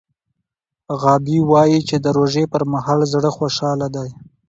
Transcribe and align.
غابي 1.01 1.37
وايي 1.51 1.79
چې 1.89 1.95
د 2.03 2.05
روژې 2.17 2.43
پر 2.53 2.61
مهال 2.73 2.99
زړه 3.13 3.29
خوشحاله 3.37 3.87
دی. 3.95 4.09